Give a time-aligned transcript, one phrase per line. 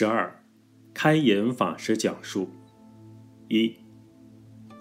[0.00, 0.32] 十二，
[0.94, 2.48] 开颜法师讲述。
[3.48, 3.74] 一，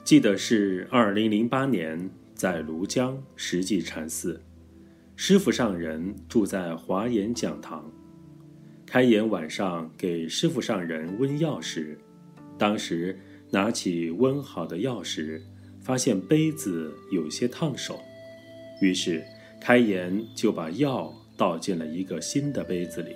[0.04, 4.40] 记得是二零零八年在庐江石际禅寺，
[5.16, 7.92] 师傅上人住在华严讲堂。
[8.86, 11.98] 开颜晚上给师傅上人温药时，
[12.56, 15.42] 当时拿起温好的药时，
[15.82, 18.00] 发现杯子有些烫手，
[18.84, 19.24] 于是
[19.60, 23.16] 开颜就把药倒进了一个新的杯子里。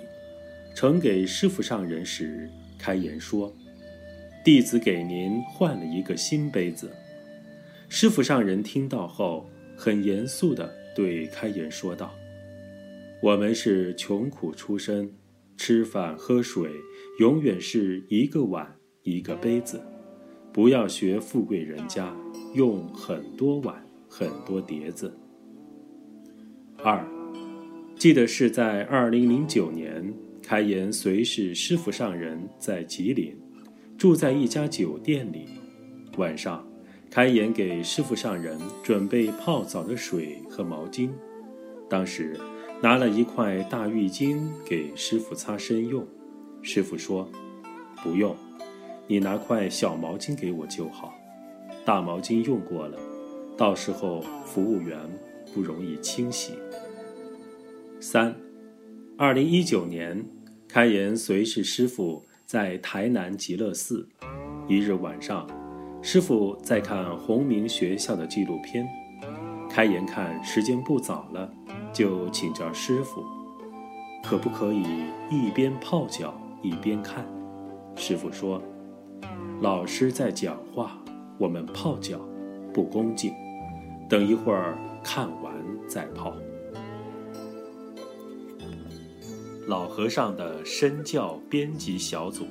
[0.74, 2.48] 呈给师傅上人时，
[2.78, 3.54] 开言说
[4.44, 6.90] ：“弟子给您换了一个新杯子。”
[7.88, 12.12] 师傅上人听到后，很严肃地对开言说道
[13.22, 15.12] ：“我们是穷苦出身，
[15.56, 16.70] 吃饭喝水
[17.20, 19.80] 永远是一个碗一个杯子，
[20.52, 22.12] 不要学富贵人家
[22.54, 25.14] 用很多碗很多碟子。”
[26.82, 27.06] 二，
[27.96, 30.12] 记得是在二零零九年。
[30.52, 33.34] 开颜随是师傅上人在吉林，
[33.96, 35.46] 住在一家酒店里。
[36.18, 36.62] 晚上，
[37.10, 41.08] 开颜给师傅上人准备泡澡的水和毛巾。
[41.88, 42.38] 当时，
[42.82, 46.06] 拿了一块大浴巾给师傅擦身用。
[46.60, 47.26] 师傅说
[48.04, 48.36] ：“不用，
[49.06, 51.14] 你拿块小毛巾给我就好。
[51.82, 52.98] 大毛巾用过了，
[53.56, 54.98] 到时候服务员
[55.54, 56.52] 不容易清洗。”
[57.98, 58.36] 三。
[59.18, 60.24] 二零一九年，
[60.72, 64.08] 开颜随侍师傅在台南极乐寺。
[64.66, 65.46] 一日晚上，
[66.00, 68.88] 师傅在看弘明学校的纪录片。
[69.68, 71.52] 开颜看时间不早了，
[71.92, 73.22] 就请教师傅，
[74.24, 74.82] 可不可以
[75.30, 77.26] 一边泡脚一边看？
[77.94, 78.58] 师傅说
[79.60, 80.98] ：“老师在讲话，
[81.36, 82.18] 我们泡脚
[82.72, 83.34] 不恭敬，
[84.08, 85.52] 等一会儿看完
[85.86, 86.34] 再泡。”
[89.66, 92.48] 老和尚的身教编辑小组。